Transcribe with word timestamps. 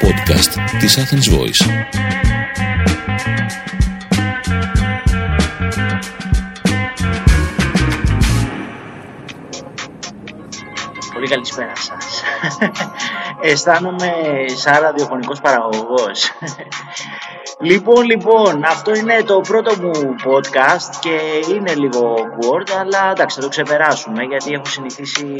podcast 0.00 0.78
της 0.78 0.98
Athens 0.98 1.34
Voice. 1.34 1.62
Πολύ 11.12 11.28
καλησπέρα 11.28 11.72
σας. 11.76 12.22
Αισθάνομαι 13.40 14.12
σαν 14.54 14.80
ραδιοφωνικός 14.80 15.40
παραγωγός. 15.40 16.30
Λοιπόν, 17.60 18.04
λοιπόν, 18.04 18.64
αυτό 18.64 18.94
είναι 18.94 19.22
το 19.22 19.40
πρώτο 19.40 19.74
μου 19.80 20.14
podcast 20.24 20.96
και 21.00 21.18
είναι 21.54 21.74
λίγο 21.74 22.14
awkward, 22.14 22.70
αλλά 22.80 23.10
εντάξει, 23.10 23.36
θα 23.36 23.42
το 23.42 23.48
ξεπεράσουμε 23.48 24.22
γιατί 24.22 24.52
έχω 24.52 24.64
συνηθίσει 24.64 25.36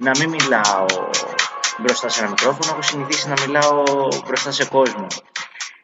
να 0.00 0.10
μην 0.18 0.28
μιλάω 0.28 0.86
μπροστά 1.78 2.08
σε 2.08 2.20
ένα 2.20 2.28
μικρόφωνο, 2.28 2.70
έχω 2.72 2.82
συνηθίσει 2.82 3.28
να 3.28 3.34
μιλάω 3.46 3.82
μπροστά 4.26 4.52
σε 4.52 4.64
κόσμο. 4.64 5.06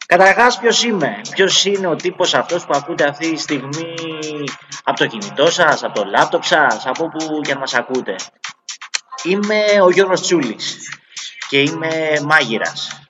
Καταρχάς, 0.06 0.58
ποιος 0.58 0.82
είμαι, 0.82 1.20
ποιος 1.30 1.64
είναι 1.64 1.86
ο 1.86 1.96
τύπος 1.96 2.34
αυτός 2.34 2.66
που 2.66 2.72
ακούτε 2.74 3.08
αυτή 3.08 3.32
τη 3.32 3.40
στιγμή; 3.40 3.94
Από 4.84 4.98
το 4.98 5.06
κινητό 5.06 5.50
σας, 5.50 5.82
από 5.82 5.94
το 5.94 6.04
λάπτοπ 6.04 6.44
σας, 6.44 6.86
από 6.86 7.04
όπου 7.04 7.40
και 7.40 7.52
αν 7.52 7.58
μας 7.58 7.74
ακούτε. 7.74 8.16
Είμαι 9.22 9.64
ο 9.82 9.90
Γιώργος 9.90 10.20
Τσούλης 10.20 10.88
και 11.48 11.60
είμαι 11.60 12.20
μάγειρας. 12.24 13.00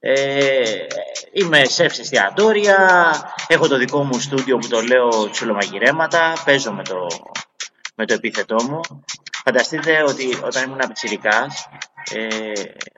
Ε, 0.00 0.86
είμαι 1.32 1.64
σεφ 1.64 1.98
εστιατόρια, 1.98 3.12
έχω 3.46 3.68
το 3.68 3.76
δικό 3.76 4.04
μου 4.04 4.20
στούντιο 4.20 4.58
που 4.58 4.68
το 4.68 4.80
λέω 4.80 5.30
τσουλομαγειρέματα, 5.30 6.32
παίζω 6.44 6.72
με 6.72 6.82
το, 6.82 7.06
με 7.94 8.06
το 8.06 8.14
επίθετό 8.14 8.56
μου. 8.62 8.80
Φανταστείτε 9.44 10.02
ότι 10.08 10.38
όταν 10.44 10.64
ήμουν 10.64 10.78
πιτσιρικάς, 10.86 11.68
ε, 12.12 12.52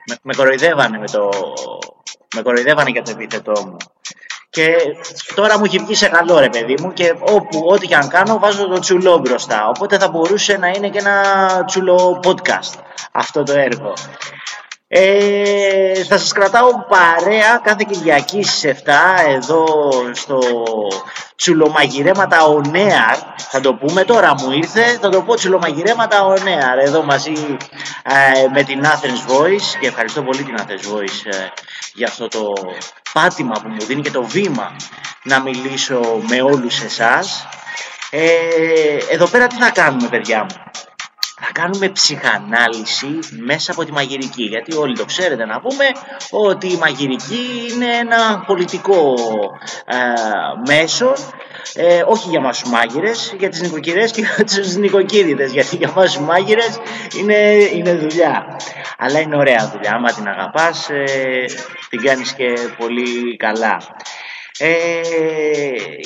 με, 0.09 0.17
με 0.21 0.33
κοροϊδεύανε 0.35 0.97
με 0.97 1.07
το, 1.07 1.29
με 2.35 2.41
κοροϊδεύανε 2.41 2.89
για 2.89 3.01
το 3.01 3.11
επίθετό 3.11 3.65
μου. 3.65 3.77
Και 4.49 4.75
τώρα 5.35 5.57
μου 5.57 5.65
έχει 5.65 5.77
βγει 5.77 5.95
σε 5.95 6.07
καλό 6.07 6.39
ρε 6.39 6.49
παιδί 6.49 6.75
μου 6.81 6.93
και 6.93 7.15
όπου, 7.19 7.63
ό,τι 7.65 7.87
και 7.87 7.95
αν 7.95 8.07
κάνω 8.07 8.39
βάζω 8.39 8.67
το 8.67 8.79
τσουλό 8.79 9.17
μπροστά. 9.17 9.67
Οπότε 9.67 9.97
θα 9.97 10.09
μπορούσε 10.09 10.57
να 10.57 10.67
είναι 10.67 10.89
και 10.89 10.99
ένα 10.99 11.63
τσουλό 11.65 12.19
podcast 12.23 12.79
αυτό 13.11 13.43
το 13.43 13.53
έργο. 13.53 13.93
Ε, 14.87 16.03
θα 16.03 16.17
σας 16.17 16.31
κρατάω 16.31 16.69
παρέα 16.89 17.61
κάθε 17.63 17.85
Κυριακή 17.89 18.43
στις 18.43 18.73
7 18.85 18.91
εδώ 19.27 19.65
στο 20.13 20.39
Τσουλομαγειρέματα 21.35 22.37
on 22.41 22.75
air 22.75 23.35
θα 23.49 23.59
το 23.59 23.73
πούμε 23.73 24.03
τώρα 24.03 24.33
μου 24.33 24.51
ήρθε. 24.51 24.97
Θα 25.01 25.09
το 25.09 25.21
πω 25.21 25.35
Τσουλομαγειρέματα 25.35 26.27
on 26.27 26.39
air 26.39 26.85
εδώ 26.85 27.03
μαζί 27.03 27.33
ε, 28.03 28.47
με 28.53 28.63
την 28.63 28.83
Athens 28.83 29.31
Voice. 29.31 29.77
Και 29.79 29.87
ευχαριστώ 29.87 30.21
πολύ 30.23 30.43
την 30.43 30.55
Athens 30.57 30.93
Voice 30.93 31.31
ε, 31.31 31.47
για 31.93 32.07
αυτό 32.07 32.27
το 32.27 32.53
πάτημα 33.13 33.53
που 33.61 33.67
μου 33.67 33.85
δίνει 33.85 34.01
και 34.01 34.11
το 34.11 34.23
βήμα 34.23 34.75
να 35.23 35.39
μιλήσω 35.39 35.99
με 36.29 36.41
όλους 36.41 36.81
εσάς. 36.81 37.47
Ε, 38.09 38.97
εδώ 39.09 39.27
πέρα 39.27 39.47
τι 39.47 39.55
θα 39.55 39.69
κάνουμε 39.69 40.07
παιδιά 40.07 40.39
μου; 40.39 40.71
Θα 41.45 41.51
κάνουμε 41.51 41.89
ψυχανάλυση 41.89 43.19
μέσα 43.45 43.71
από 43.71 43.85
τη 43.85 43.91
μαγειρική. 43.91 44.43
Γιατί 44.43 44.75
όλοι 44.75 44.97
το 44.97 45.05
ξέρετε 45.05 45.45
να 45.45 45.59
πούμε 45.59 45.85
ότι 46.29 46.67
η 46.67 46.77
μαγειρική 46.77 47.45
είναι 47.71 47.85
ένα 47.85 48.43
πολιτικό 48.47 49.13
ε, 49.85 49.95
μέσο 50.67 51.13
ε, 51.73 52.03
όχι 52.05 52.29
για 52.29 52.39
μας 52.39 52.59
τους 52.59 52.69
μάγειρες, 52.69 53.35
για 53.39 53.49
τις 53.49 53.61
νοικοκυρές 53.61 54.11
και 54.11 54.21
για 54.21 54.45
τους 54.45 54.75
νοικοκύριδες, 54.75 55.51
γιατί 55.51 55.75
για 55.75 55.91
μας 55.95 56.13
τους 56.13 56.23
μάγειρες 56.23 56.79
είναι, 57.19 57.37
είναι 57.73 57.93
δουλειά. 57.95 58.45
Αλλά 58.97 59.19
είναι 59.19 59.35
ωραία 59.35 59.69
δουλειά, 59.73 59.91
άμα 59.91 60.11
την 60.11 60.27
αγαπάς, 60.27 60.89
ε, 60.89 61.45
την 61.89 62.01
κάνεις 62.01 62.33
και 62.33 62.53
πολύ 62.77 63.35
καλά. 63.37 63.77
Ε, 64.57 64.71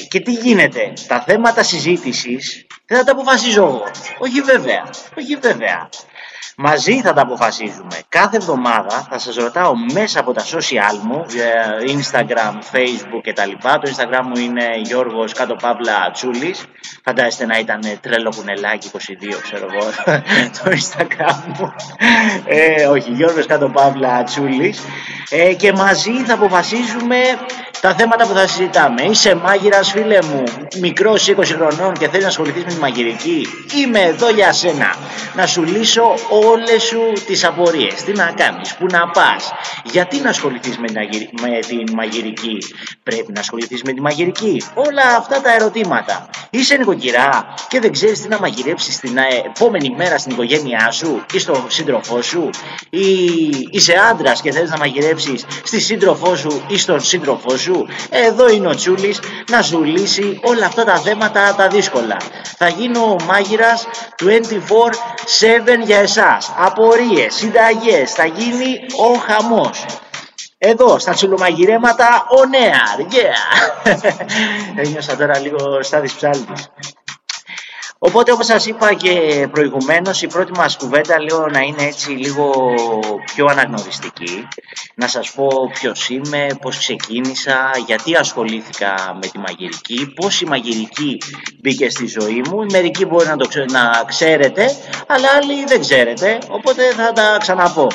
και 0.08 0.20
τι 0.20 0.32
γίνεται, 0.32 0.94
τα 1.08 1.24
θέματα 1.28 1.64
συζήτησης 1.64 2.68
δεν 2.90 2.98
θα 2.98 3.04
τα 3.04 3.12
αποφασίζω 3.12 3.64
εγώ. 3.66 3.84
Όχι 4.20 4.42
βέβαια, 4.42 4.90
όχι 5.18 5.36
βέβαια. 5.36 5.90
Μαζί 6.62 7.02
θα 7.02 7.14
τα 7.14 7.22
αποφασίζουμε. 7.22 8.00
Κάθε 8.10 8.38
εβδομάδα 8.38 9.08
θα 9.10 9.20
σας 9.20 9.36
ρωτάω 9.36 9.74
μέσα 9.94 10.20
από 10.20 10.34
τα 10.34 10.44
social 10.44 10.98
μου, 11.04 11.26
ε, 11.30 11.94
Instagram, 11.98 12.54
Facebook 12.54 13.22
κτλ. 13.24 13.52
Το 13.62 13.92
Instagram 13.96 14.24
μου 14.24 14.44
είναι 14.44 14.66
Γιώργος 14.84 15.34
κάτω 15.34 15.56
παύλα 15.56 16.12
Τσούλης. 16.12 16.66
Φαντάζεστε 17.04 17.46
να 17.46 17.60
ήταν 17.60 17.80
τρελό 18.02 18.34
κουνελάκι 18.36 18.90
22, 18.94 19.42
ξέρω 19.42 19.68
εγώ, 19.72 19.90
το 20.58 20.72
Instagram 20.72 21.58
μου. 21.58 21.74
Ε, 22.46 22.86
όχι, 22.86 23.12
Γιώργος 23.12 23.46
κάτω 23.46 23.70
παύλα 23.70 24.24
Τσούλης. 24.24 24.82
Ε, 25.30 25.54
και 25.54 25.72
μαζί 25.72 26.24
θα 26.26 26.34
αποφασίζουμε 26.34 27.18
τα 27.82 27.96
θέματα 27.96 28.28
που 28.28 28.34
θα 28.34 28.48
συζητάμε. 28.48 29.02
Είσαι 29.02 29.36
μάγειρας, 29.36 29.92
φίλε 29.92 30.18
μου, 30.24 30.44
μικρός 30.80 31.34
20 31.38 31.44
χρονών 31.44 31.94
και 31.94 32.08
θέλεις 32.08 32.22
να 32.22 32.28
ασχοληθείς 32.28 32.64
με 32.64 32.74
τη 32.74 32.80
μαγειρική. 32.80 33.48
Είμαι 33.76 34.00
εδώ 34.00 34.30
για 34.30 34.54
σένα. 34.54 34.96
Να 35.36 35.46
σου 35.46 35.64
λύσω 35.64 36.09
όλες 36.30 36.84
σου 36.84 37.02
τις 37.26 37.44
απορίες. 37.44 38.04
Τι 38.04 38.12
να 38.12 38.32
κάνεις, 38.36 38.76
πού 38.76 38.86
να 38.92 39.08
πας. 39.08 39.52
Γιατί 39.84 40.20
να 40.20 40.30
ασχοληθείς 40.30 40.78
με, 40.78 40.88
με 41.42 41.60
τη 41.68 41.94
μαγειρική; 41.94 42.58
Πρέπει 43.04 43.32
να 43.32 43.40
ασχοληθείς 43.40 43.82
με 43.84 43.94
τη 43.94 44.02
μαγειρική. 44.02 44.64
Όλα 44.74 45.16
αυτά 45.18 45.42
τα 45.42 45.54
ερωτήματα. 45.54 46.30
Είσαι 46.50 46.76
νοικοκυρά 46.76 47.54
και 47.68 47.80
δεν 47.80 47.92
ξέρεις 47.92 48.22
τι 48.22 48.28
να 48.28 48.40
μαγειρέψεις 48.40 49.00
την 49.00 49.18
επόμενη 49.46 49.96
μέρα 49.98 50.18
στην 50.18 50.32
οικογένειά 50.32 50.92
σου 50.92 51.26
ή 51.34 51.40
στον 51.40 51.66
σύντροφό 51.68 52.22
σου. 52.22 52.50
Ή 52.90 53.06
είσαι 53.72 53.94
άντρας 54.10 54.42
και 54.42 54.52
θέλει 54.52 54.68
να 54.70 54.78
μαγειρέψεις 54.78 55.46
στη 55.64 55.80
σύντροφό 55.82 56.36
σου 56.36 56.62
ή 56.68 56.78
στον 56.78 57.02
σύντροφό 57.02 57.58
σου 57.58 57.88
εδώ 58.10 58.50
είναι 58.50 58.68
ο 58.68 58.76
Τσούλης 58.76 59.20
να 59.52 59.62
σου 59.62 59.84
λύσει 59.84 60.40
όλα 60.44 60.66
αυτά 60.66 60.84
τα 60.84 60.98
θέματα 61.00 61.56
τα 61.56 61.68
δύσκολα. 61.68 62.18
Θα 62.58 62.68
γίνω 62.68 63.00
ο 63.00 63.16
μάγειρας 63.24 63.88
24-7 64.18 64.26
για 65.86 65.99
εσάς. 66.00 66.52
Απορίες, 66.58 67.34
συνταγές, 67.36 68.12
θα 68.12 68.26
γίνει 68.26 68.80
ο 68.98 69.18
χαμός. 69.18 69.86
Εδώ, 70.58 71.00
στα 71.00 71.14
τσουλομαγειρέματα, 71.14 72.28
on 72.30 72.56
air, 72.56 73.14
yeah! 73.14 73.94
Ένιωσα 74.84 75.16
τώρα 75.16 75.40
λίγο 75.40 75.84
στάδις 75.84 76.14
ψάλτης. 76.14 76.72
Οπότε 78.02 78.32
όπως 78.32 78.46
σας 78.46 78.66
είπα 78.66 78.94
και 78.94 79.48
προηγουμένως 79.52 80.22
η 80.22 80.28
πρώτη 80.28 80.52
μας 80.52 80.78
κουβέντα 80.78 81.22
λέω 81.22 81.48
να 81.48 81.60
είναι 81.60 81.84
έτσι 81.84 82.10
λίγο 82.10 82.52
πιο 83.26 83.46
αναγνωριστική. 83.46 84.48
Να 84.96 85.08
σας 85.08 85.32
πω 85.32 85.48
ποιος 85.74 86.10
είμαι, 86.10 86.48
πώς 86.62 86.78
ξεκίνησα, 86.78 87.72
γιατί 87.86 88.16
ασχολήθηκα 88.16 89.18
με 89.22 89.28
τη 89.28 89.38
μαγειρική, 89.38 90.14
πώς 90.16 90.42
η 90.42 90.46
μαγειρική 90.46 91.18
μπήκε 91.62 91.90
στη 91.90 92.08
ζωή 92.08 92.42
μου. 92.50 92.66
Μερικοί 92.72 93.06
μπορεί 93.06 93.28
να 93.28 93.38
το 93.38 93.48
να 93.72 94.04
ξέρετε 94.08 94.76
αλλά 95.08 95.28
άλλοι 95.38 95.66
δεν 95.66 95.80
ξέρετε 95.80 96.38
οπότε 96.50 96.84
θα 96.84 97.12
τα 97.12 97.38
ξαναπώ. 97.40 97.88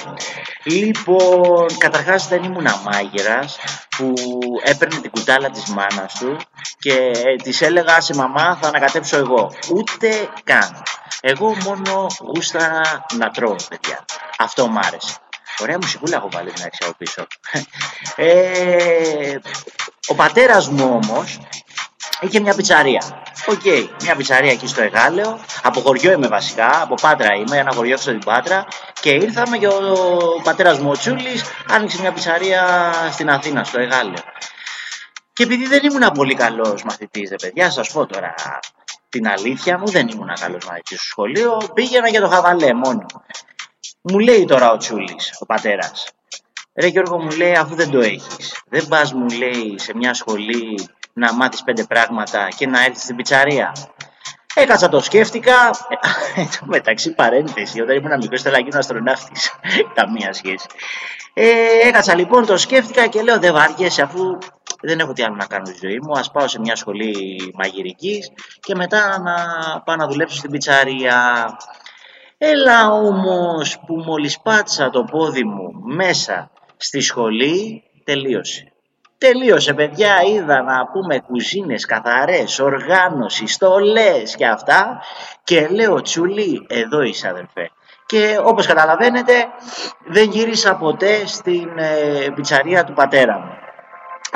Λοιπόν, 0.65 1.67
καταρχάς 1.79 2.29
δεν 2.29 2.43
ήμουν 2.43 2.67
μάγειρας 2.85 3.59
που 3.97 4.15
έπαιρνε 4.63 5.01
την 5.01 5.11
κουτάλα 5.11 5.51
της 5.51 5.65
μάνας 5.67 6.15
του 6.19 6.37
και 6.79 7.13
της 7.43 7.61
έλεγα 7.61 8.01
σε 8.01 8.15
μαμά 8.15 8.59
θα 8.61 8.69
ανακατέψω 8.69 9.17
εγώ. 9.17 9.53
Ούτε 9.75 10.29
καν. 10.45 10.83
Εγώ 11.21 11.57
μόνο 11.65 12.07
γούσταρα 12.21 13.05
να 13.13 13.31
τρώω, 13.31 13.57
παιδιά. 13.69 14.05
Αυτό 14.39 14.67
μου 14.67 14.79
άρεσε. 14.79 15.17
Ωραία 15.61 15.79
μουσικούλα 15.81 16.17
έχω 16.17 16.29
βάλει 16.33 16.53
να 16.59 16.87
από 16.87 16.95
πίσω. 16.99 17.27
Ε, 18.17 19.39
ο 20.07 20.15
πατέρας 20.15 20.69
μου 20.69 21.01
όμως 21.03 21.39
είχε 22.25 22.41
μια 22.41 22.55
πιτσαρία. 22.55 23.23
OK, 23.47 23.61
okay, 23.65 23.89
μια 24.03 24.17
πιτσαρία 24.17 24.51
εκεί 24.51 24.67
στο 24.67 24.83
Αιγάλεω. 24.83 25.41
Από 25.63 25.81
χωριό 25.81 26.13
είμαι 26.13 26.29
βασικά, 26.29 26.83
από 26.83 26.95
Πάτρα 26.95 27.35
είμαι, 27.35 27.57
ένα 27.57 27.73
χωριό 27.75 27.97
στην 27.97 28.19
Πάτρα. 28.19 28.67
Και 29.01 29.11
ήρθαμε 29.11 29.59
και 29.59 29.67
ο 29.67 30.41
πατέρας 30.43 30.79
μου 30.79 30.91
ο 30.91 30.97
Τσούλης 30.97 31.45
άνοιξε 31.69 32.01
μια 32.01 32.13
πιτσαρία 32.13 32.93
στην 33.13 33.31
Αθήνα, 33.31 33.65
στο 33.65 33.81
Αιγάλεω. 33.81 34.23
Και 35.33 35.43
επειδή 35.43 35.67
δεν 35.67 35.81
ήμουν 35.83 36.13
πολύ 36.15 36.35
καλός 36.35 36.83
μαθητής, 36.83 37.29
δε 37.29 37.37
παιδιά, 37.37 37.71
σας 37.71 37.93
πω 37.93 38.07
τώρα 38.07 38.35
την 39.09 39.29
αλήθεια 39.29 39.79
μου, 39.79 39.87
δεν 39.87 40.09
ήμουν 40.09 40.31
καλός 40.41 40.65
μαθητής 40.65 40.99
στο 40.99 41.09
σχολείο. 41.09 41.57
Πήγαινα 41.75 42.09
για 42.09 42.21
το 42.21 42.29
χαβαλέ 42.29 42.75
μόνο. 42.75 43.07
Μου 44.01 44.19
λέει 44.19 44.45
τώρα 44.45 44.73
ο 44.73 44.77
Τσούλης, 44.77 45.37
ο 45.39 45.47
πατέρας. 45.47 46.09
Ρε 46.75 46.87
Γιώργο 46.87 47.23
μου 47.23 47.31
λέει 47.31 47.55
αφού 47.55 47.75
δεν 47.75 47.91
το 47.91 48.01
έχεις 48.01 48.63
Δεν 48.69 48.89
πας 48.89 49.13
μου 49.13 49.29
λέει 49.29 49.75
σε 49.79 49.97
μια 49.97 50.15
σχολή 50.15 50.89
να 51.15 51.35
μάθεις 51.35 51.63
πέντε 51.63 51.85
πράγματα 51.85 52.49
και 52.57 52.67
να 52.67 52.85
έρθεις 52.85 53.03
στην 53.03 53.17
πιτσαρία 53.17 53.73
Έκατσα 54.55 54.89
το 54.89 55.01
σκέφτηκα. 55.01 55.71
Ε, 56.37 56.43
μεταξύ 56.65 57.15
παρένθεση, 57.15 57.81
όταν 57.81 57.97
ήμουν 57.97 58.17
μικρός 58.17 58.41
ήθελα 58.41 58.57
να 58.57 58.63
γίνω 58.65 58.79
αστροναύτης. 58.79 59.53
Καμία 59.95 60.33
σχέση. 60.33 60.67
Ε, 61.35 61.89
έκατσα 61.89 62.15
λοιπόν, 62.15 62.47
το 62.47 62.57
σκέφτηκα 62.57 63.07
και 63.07 63.23
λέω 63.23 63.39
δεν 63.39 63.53
βαριέσαι 63.53 64.03
αφού 64.03 64.39
δεν 64.81 64.99
έχω 64.99 65.13
τι 65.13 65.23
άλλο 65.23 65.35
να 65.35 65.47
κάνω 65.47 65.65
στη 65.65 65.87
ζωή 65.87 65.99
μου. 66.03 66.19
Α 66.19 66.31
πάω 66.33 66.49
σε 66.49 66.61
μια 66.61 66.77
σχολή 66.77 67.15
μαγειρικής 67.55 68.31
και 68.61 68.75
μετά 68.75 69.21
να 69.21 69.35
πάω 69.85 69.97
να 69.97 70.07
δουλέψω 70.07 70.37
στην 70.37 70.51
πιτσαρία. 70.51 71.47
Έλα 72.39 72.93
όμως 72.93 73.79
που 73.87 73.95
μόλις 73.95 74.41
πάτησα 74.41 74.91
το 74.91 75.05
πόδι 75.05 75.45
μου 75.45 75.73
μέσα 75.85 76.51
στη 76.77 77.01
σχολή 77.01 77.83
τελείωσε. 78.05 78.74
Τελείωσε 79.19 79.75
παιδιά, 79.75 80.23
είδα 80.23 80.63
να 80.63 80.87
πούμε 80.87 81.19
κουζίνες 81.19 81.85
καθαρές, 81.85 82.59
οργάνωσης, 82.59 83.55
στολές 83.55 84.35
και 84.37 84.47
αυτά. 84.47 85.03
Και 85.45 85.69
λέω 85.69 86.03
τσουλί, 86.03 86.67
εδώ 86.69 87.03
είσαι 87.03 87.29
αδερφέ. 87.29 87.71
Και 88.07 88.39
όπως 88.43 88.67
καταλαβαίνετε 88.67 89.33
δεν 90.07 90.31
γύρισα 90.31 90.77
ποτέ 90.77 91.27
στην 91.27 91.79
ε, 91.79 92.31
πιτσαρία 92.35 92.85
του 92.85 92.93
πατέρα 92.93 93.39
μου. 93.39 93.59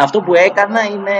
Αυτό 0.00 0.20
που 0.20 0.34
έκανα 0.34 0.82
είναι 0.82 1.18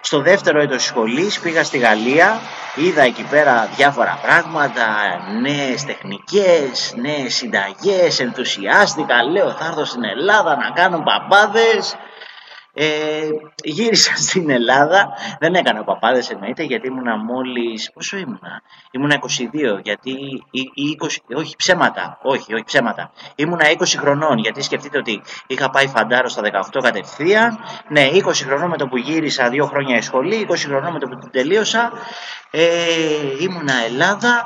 στο 0.00 0.20
δεύτερο 0.20 0.60
έτος 0.60 0.84
σχολής 0.84 1.40
πήγα 1.40 1.64
στη 1.64 1.78
Γαλλία, 1.78 2.40
είδα 2.74 3.02
εκεί 3.02 3.26
πέρα 3.30 3.68
διάφορα 3.76 4.18
πράγματα, 4.22 4.86
νέες 5.40 5.84
τεχνικές, 5.84 6.94
νέες 6.96 7.34
συνταγές, 7.34 8.20
ενθουσιάστηκα, 8.20 9.22
λέω 9.22 9.50
θα 9.50 9.64
έρθω 9.66 9.84
στην 9.84 10.04
Ελλάδα 10.04 10.56
να 10.56 10.70
κάνω 10.70 11.02
παπάδες 11.02 11.96
ε, 12.74 13.28
γύρισα 13.64 14.16
στην 14.16 14.50
Ελλάδα, 14.50 15.12
δεν 15.38 15.54
έκανα 15.54 15.84
παπάδες 15.84 16.30
εννοείται 16.30 16.62
γιατί 16.62 16.86
ήμουνα 16.86 17.16
μόλις, 17.16 17.90
πόσο 17.94 18.16
ήμουνα, 18.16 18.62
ήμουνα 18.90 19.18
22 19.76 19.80
γιατί, 19.82 20.10
ή, 20.50 20.96
20, 21.00 21.36
όχι 21.36 21.56
ψέματα, 21.56 22.18
όχι, 22.22 22.54
όχι 22.54 22.64
ψέματα, 22.64 23.12
ήμουνα 23.34 23.64
20 23.78 23.84
χρονών 23.98 24.38
γιατί 24.38 24.62
σκεφτείτε 24.62 24.98
ότι 24.98 25.22
είχα 25.46 25.70
πάει 25.70 25.86
φαντάρο 25.86 26.28
στα 26.28 26.42
18 26.72 26.80
κατευθείαν, 26.82 27.58
ναι 27.88 28.08
20 28.12 28.32
χρονών 28.32 28.68
με 28.68 28.76
το 28.76 28.88
που 28.88 28.96
γύρισα 28.96 29.48
δύο 29.48 29.66
χρόνια 29.66 30.02
σχολή, 30.02 30.46
20 30.50 30.54
χρονών 30.56 30.92
με 30.92 30.98
το 30.98 31.08
που 31.08 31.28
τελείωσα, 31.30 31.92
ε, 32.50 32.62
ήμουνα 33.40 33.74
Ελλάδα 33.86 34.44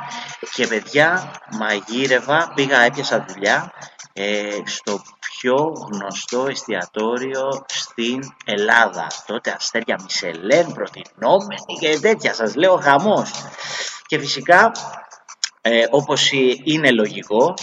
και 0.55 0.67
παιδιά 0.67 1.31
μαγείρευα, 1.58 2.52
πήγα 2.55 2.81
έπιασα 2.81 3.25
δουλειά 3.28 3.73
ε, 4.19 4.61
στο 4.65 5.03
πιο 5.21 5.73
γνωστό 5.93 6.47
εστιατόριο 6.47 7.65
στην 7.67 8.21
Ελλάδα. 8.45 9.07
Τότε 9.27 9.51
αστέρια 9.51 9.99
Μισελέν, 10.03 10.73
προτινόμενη 10.73 11.79
και 11.81 11.99
τέτοια. 12.01 12.35
Σας 12.35 12.55
λέω 12.55 12.77
χαμός. 12.77 13.31
Και 14.07 14.19
φυσικά, 14.19 14.73
ε, 15.61 15.85
όπως 15.91 16.33
είναι 16.65 16.91
λογικό, 16.91 17.55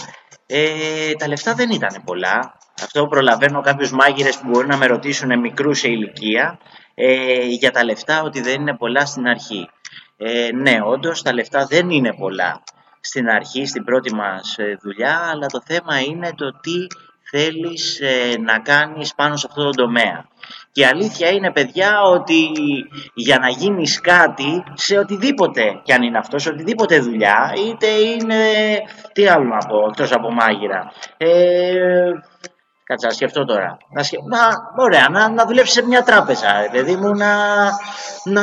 ε, 0.46 1.12
τα 1.12 1.28
λεφτά 1.28 1.54
δεν 1.54 1.70
ήταν 1.70 2.02
πολλά. 2.04 2.58
Αυτό 2.82 3.06
προλαβαίνω 3.06 3.60
κάποιους 3.60 3.90
μάγειρες 3.90 4.38
που 4.38 4.48
μπορεί 4.48 4.66
να 4.66 4.76
με 4.76 4.86
ρωτήσουν 4.86 5.40
μικρού 5.40 5.74
σε 5.74 5.88
ηλικία 5.88 6.58
ε, 6.94 7.46
για 7.46 7.70
τα 7.70 7.84
λεφτά 7.84 8.22
ότι 8.22 8.40
δεν 8.40 8.60
είναι 8.60 8.76
πολλά 8.76 9.06
στην 9.06 9.26
αρχή. 9.26 9.68
Ε, 10.16 10.48
ναι, 10.52 10.78
όντως 10.84 11.22
τα 11.22 11.32
λεφτά 11.32 11.66
δεν 11.66 11.90
είναι 11.90 12.14
πολλά 12.14 12.62
στην 13.10 13.28
αρχή, 13.28 13.66
στην 13.66 13.84
πρώτη 13.84 14.14
μας 14.14 14.58
ε, 14.58 14.78
δουλειά, 14.82 15.16
αλλά 15.32 15.46
το 15.46 15.62
θέμα 15.64 16.00
είναι 16.00 16.30
το 16.36 16.50
τι 16.60 16.86
θέλεις 17.30 18.00
ε, 18.00 18.38
να 18.38 18.58
κάνεις 18.58 19.14
πάνω 19.14 19.36
σε 19.36 19.46
αυτό 19.50 19.64
το 19.64 19.70
τομέα. 19.70 20.26
Και 20.72 20.80
η 20.80 20.84
αλήθεια 20.84 21.28
είναι 21.30 21.52
παιδιά 21.52 22.02
ότι 22.02 22.50
για 23.14 23.38
να 23.38 23.48
γίνεις 23.48 24.00
κάτι 24.00 24.62
σε 24.74 24.98
οτιδήποτε 24.98 25.80
κι 25.82 25.92
αν 25.92 26.02
είναι 26.02 26.18
αυτό, 26.18 26.38
σε 26.38 26.48
οτιδήποτε 26.48 26.98
δουλειά, 26.98 27.52
είτε 27.66 27.86
είναι, 27.86 28.42
τι 29.12 29.26
άλλο 29.26 29.44
να 29.44 29.58
πω, 29.58 29.86
εκτός 29.88 30.12
από 30.12 30.30
μάγειρα, 30.32 30.92
ε, 31.16 32.10
Κάτσε 32.84 33.06
να 33.06 33.12
σκεφτώ 33.12 33.44
τώρα. 33.44 33.76
Να, 33.90 34.02
σκε... 34.02 34.16
να, 34.24 34.38
ωραία, 34.76 35.08
να, 35.10 35.28
να 35.28 35.46
δουλέψει 35.46 35.72
σε 35.72 35.86
μια 35.86 36.02
τράπεζα, 36.02 36.68
παιδί 36.72 36.96
μου, 36.96 37.14
να, 37.14 37.34
να 38.24 38.42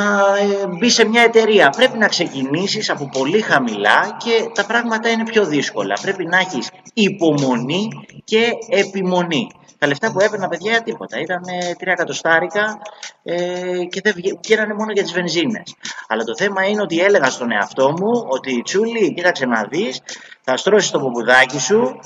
ε, 0.62 0.66
μπει 0.66 0.90
σε 0.90 1.04
μια 1.04 1.22
εταιρεία. 1.22 1.70
Πρέπει 1.70 1.98
να 1.98 2.08
ξεκινήσεις 2.08 2.90
από 2.90 3.08
πολύ 3.12 3.40
χαμηλά 3.40 4.16
και 4.24 4.50
τα 4.54 4.66
πράγματα 4.66 5.08
είναι 5.08 5.24
πιο 5.24 5.44
δύσκολα. 5.44 5.98
Πρέπει 6.02 6.24
να 6.26 6.38
έχεις 6.38 6.70
υπομονή 6.94 7.88
και 8.24 8.50
επιμονή. 8.68 9.50
Τα 9.78 9.86
λεφτά 9.86 10.12
που 10.12 10.20
έπαιρνα, 10.20 10.48
παιδιά, 10.48 10.82
τίποτα. 10.82 11.20
Ήταν 11.20 11.42
τρία 11.78 11.92
εκατοστάρικα 11.92 12.78
ε, 13.22 13.34
και 13.84 14.00
δεν 14.00 14.14
βγαίνανε 14.42 14.74
μόνο 14.74 14.92
για 14.92 15.02
τις 15.02 15.12
βενζίνες. 15.12 15.74
Αλλά 16.08 16.24
το 16.24 16.36
θέμα 16.36 16.66
είναι 16.66 16.82
ότι 16.82 17.00
έλεγα 17.00 17.30
στον 17.30 17.52
εαυτό 17.52 17.90
μου 17.90 18.26
ότι 18.28 18.62
Τσούλη, 18.62 19.14
κοίταξε 19.14 19.46
να 19.46 19.64
δεις, 19.70 20.00
θα 20.40 20.56
στρώσεις 20.56 20.90
το 20.90 20.98
ποπουδάκι 20.98 21.58
σου, 21.58 22.00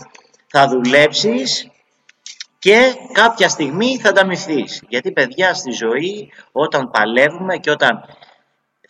θα 0.46 0.68
δουλέψεις 0.68 1.70
και 2.66 2.94
κάποια 3.12 3.48
στιγμή 3.48 3.98
θα 3.98 4.08
ανταμυφθείς. 4.08 4.82
Γιατί 4.88 5.12
παιδιά 5.12 5.54
στη 5.54 5.70
ζωή 5.70 6.32
όταν 6.52 6.90
παλεύουμε 6.90 7.56
και 7.56 7.70
όταν 7.70 8.04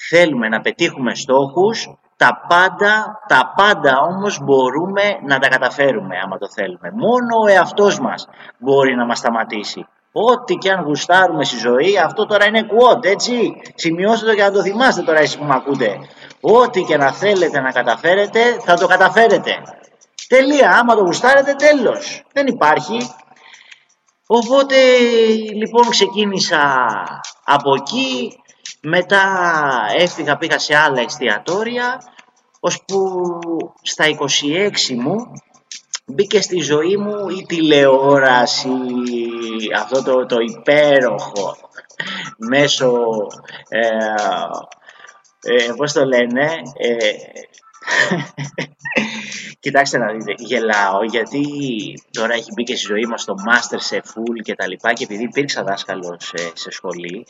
θέλουμε 0.08 0.48
να 0.48 0.60
πετύχουμε 0.60 1.14
στόχους 1.14 1.90
τα 2.16 2.44
πάντα, 2.48 3.20
τα 3.28 3.52
πάντα 3.56 3.98
όμως 4.00 4.38
μπορούμε 4.42 5.02
να 5.26 5.38
τα 5.38 5.48
καταφέρουμε 5.48 6.16
άμα 6.24 6.38
το 6.38 6.48
θέλουμε. 6.50 6.90
Μόνο 6.92 7.42
ο 7.44 7.46
εαυτός 7.46 8.00
μας 8.00 8.28
μπορεί 8.58 8.94
να 8.94 9.06
μας 9.06 9.18
σταματήσει. 9.18 9.86
Ό,τι 10.12 10.54
και 10.54 10.70
αν 10.70 10.84
γουστάρουμε 10.84 11.44
στη 11.44 11.56
ζωή, 11.56 11.98
αυτό 11.98 12.26
τώρα 12.26 12.46
είναι 12.46 12.66
quote, 12.70 13.04
έτσι. 13.04 13.52
Σημειώστε 13.74 14.26
το 14.26 14.34
και 14.34 14.42
να 14.42 14.50
το 14.50 14.62
θυμάστε 14.62 15.02
τώρα 15.02 15.18
εσείς 15.18 15.38
που 15.38 15.44
με 15.44 15.54
ακούτε. 15.54 15.98
Ό,τι 16.40 16.82
και 16.82 16.96
να 16.96 17.12
θέλετε 17.12 17.60
να 17.60 17.70
καταφέρετε, 17.70 18.40
θα 18.64 18.74
το 18.76 18.86
καταφέρετε. 18.86 19.52
Τελεία, 20.28 20.70
άμα 20.70 20.94
το 20.94 21.02
γουστάρετε, 21.02 21.54
τέλος. 21.54 22.22
Δεν 22.32 22.46
υπάρχει. 22.46 22.98
Οπότε 24.26 24.76
λοιπόν 25.54 25.88
ξεκίνησα 25.88 26.84
από 27.44 27.74
εκεί, 27.74 28.38
μετά 28.80 29.24
έφυγα 29.96 30.36
πήγα 30.36 30.58
σε 30.58 30.76
άλλα 30.76 31.00
εστιατόρια, 31.00 32.02
ώσπου 32.60 33.28
στα 33.82 34.04
26 34.04 34.94
μου 34.96 35.32
μπήκε 36.06 36.40
στη 36.40 36.60
ζωή 36.60 36.96
μου 36.96 37.28
η 37.28 37.44
τηλεόραση, 37.46 38.70
αυτό 39.76 40.02
το, 40.02 40.26
το 40.26 40.36
υπέροχο, 40.40 41.56
μέσω, 42.36 42.92
ε, 43.68 43.88
ε, 45.42 45.72
πώς 45.76 45.92
το 45.92 46.04
λένε, 46.04 46.52
ε, 46.76 46.96
Κοιτάξτε 49.60 49.98
να 49.98 50.12
δείτε, 50.12 50.34
γελάω 50.36 51.04
γιατί 51.04 51.44
τώρα 52.10 52.34
έχει 52.34 52.50
μπει 52.54 52.62
και 52.62 52.76
στη 52.76 52.86
ζωή 52.86 53.06
μας 53.06 53.24
το 53.24 53.34
Master 53.48 53.76
σε 53.78 54.02
Full 54.04 54.40
και 54.42 54.54
τα 54.54 54.68
λοιπά 54.68 54.92
και 54.92 55.04
επειδή 55.04 55.22
υπήρξα 55.22 55.62
δάσκαλος 55.62 56.16
σε, 56.18 56.50
σε 56.54 56.70
σχολή 56.70 57.26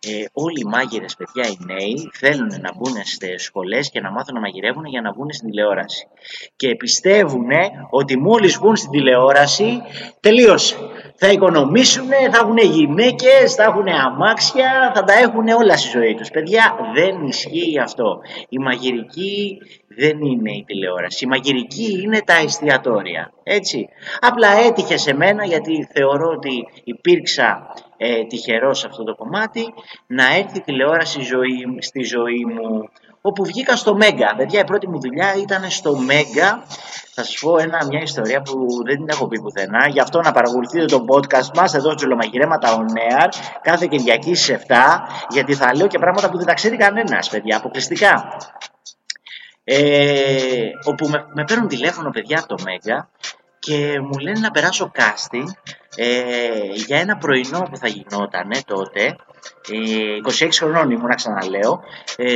ε, 0.00 0.24
όλοι 0.32 0.60
οι 0.60 0.64
μάγειρες 0.64 1.16
παιδιά 1.16 1.46
οι 1.48 1.56
νέοι 1.64 2.10
θέλουν 2.12 2.48
να 2.48 2.72
μπουν 2.76 2.94
σε 3.04 3.36
σχολές 3.36 3.90
και 3.90 4.00
να 4.00 4.10
μάθουν 4.10 4.34
να 4.34 4.40
μαγειρεύουν 4.40 4.84
για 4.84 5.00
να 5.00 5.12
μπουν 5.14 5.32
στην 5.32 5.50
τηλεόραση. 5.50 6.06
Και 6.56 6.76
πιστεύουν 6.76 7.48
ότι 7.90 8.18
μόλις 8.18 8.58
μπουν 8.58 8.76
στην 8.76 8.90
τηλεόραση 8.90 9.82
τελείωσε 10.20 10.76
θα 11.22 11.32
οικονομήσουν, 11.32 12.08
θα 12.08 12.38
έχουν 12.42 12.56
γυναίκες, 12.56 13.54
θα 13.54 13.62
έχουν 13.62 13.88
αμάξια, 13.88 14.92
θα 14.94 15.04
τα 15.04 15.12
έχουν 15.12 15.48
όλα 15.48 15.76
στη 15.76 15.98
ζωή 15.98 16.14
τους. 16.14 16.30
Παιδιά, 16.30 16.76
δεν 16.94 17.26
ισχύει 17.26 17.78
αυτό. 17.78 18.20
Η 18.48 18.58
μαγειρική 18.58 19.58
δεν 19.88 20.20
είναι 20.20 20.50
η 20.50 20.64
τηλεόραση. 20.66 21.24
Η 21.24 21.28
μαγειρική 21.28 22.00
είναι 22.02 22.20
τα 22.20 22.34
εστιατόρια. 22.44 23.32
Έτσι. 23.42 23.88
Απλά 24.20 24.48
έτυχε 24.66 24.96
σε 24.96 25.14
μένα 25.14 25.44
γιατί 25.44 25.88
θεωρώ 25.92 26.28
ότι 26.28 26.68
υπήρξα 26.84 27.74
ε, 27.96 28.24
τυχερός 28.24 28.78
σε 28.78 28.86
αυτό 28.86 29.04
το 29.04 29.14
κομμάτι 29.14 29.74
να 30.06 30.36
έρθει 30.36 30.58
η 30.58 30.60
τηλεόραση 30.60 31.20
ζωή, 31.20 31.76
στη 31.78 32.02
ζωή 32.02 32.44
μου 32.44 32.88
όπου 33.20 33.44
βγήκα 33.44 33.76
στο 33.76 33.94
Μέγκα. 33.94 34.34
Παιδιά, 34.36 34.60
η 34.60 34.64
πρώτη 34.64 34.88
μου 34.88 35.00
δουλειά 35.00 35.34
ήταν 35.34 35.70
στο 35.70 35.96
Μέγκα. 35.96 36.64
Θα 37.14 37.24
σας 37.24 37.38
πω 37.40 37.58
ένα, 37.58 37.86
μια 37.88 38.00
ιστορία 38.00 38.40
που 38.42 38.66
δεν 38.86 38.96
την 38.96 39.06
έχω 39.08 39.26
πει 39.26 39.40
πουθενά. 39.40 39.88
Γι' 39.88 40.00
αυτό 40.00 40.20
να 40.20 40.32
παρακολουθείτε 40.32 40.84
το 40.84 41.04
podcast 41.08 41.54
μας 41.54 41.74
εδώ 41.74 41.90
στο 41.90 42.06
Λομαγειρέματα 42.06 42.76
On 42.78 43.22
Air 43.22 43.28
κάθε 43.62 43.86
Κυριακή 43.86 44.34
στι 44.34 44.58
7. 44.68 44.74
Γιατί 45.28 45.54
θα 45.54 45.74
λέω 45.76 45.86
και 45.86 45.98
πράγματα 45.98 46.30
που 46.30 46.36
δεν 46.36 46.46
τα 46.46 46.54
ξέρει 46.54 46.76
κανένας, 46.76 47.28
παιδιά, 47.28 47.56
αποκλειστικά. 47.56 48.36
Ε, 49.64 50.70
όπου 50.84 51.08
με, 51.08 51.24
με 51.34 51.44
παίρνουν 51.44 51.68
τηλέφωνο 51.68 52.10
παιδιά 52.10 52.38
από 52.38 52.48
το 52.48 52.62
Μέγκα 52.64 53.08
και 53.58 54.00
μου 54.00 54.18
λένε 54.18 54.38
να 54.40 54.50
περάσω 54.50 54.92
casting 54.94 55.46
ε, 55.96 56.48
για 56.74 56.98
ένα 56.98 57.16
πρωινό 57.16 57.60
που 57.60 57.76
θα 57.76 57.88
γινόταν 57.88 58.50
τότε 58.66 59.16
26 59.68 60.46
ε, 60.46 60.50
χρονών 60.50 60.90
ήμουν, 60.90 61.14
ξαναλέω, 61.14 61.82
ε, 62.16 62.28